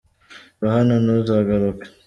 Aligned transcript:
Va 0.61 0.69
hano 0.77 0.93
ntuzagaruke. 1.03 1.87